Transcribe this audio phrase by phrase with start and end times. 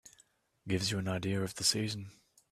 [0.67, 2.09] Gives you an idea of the season.